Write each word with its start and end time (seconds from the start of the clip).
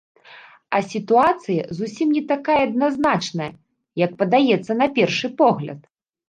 А 0.77 0.77
сітуацыя 0.93 1.63
зусім 1.79 2.07
не 2.17 2.23
такая 2.31 2.55
адназначная, 2.69 3.51
як 4.05 4.11
падаецца 4.23 4.71
на 4.81 4.89
першы 4.97 5.27
погляд. 5.45 5.79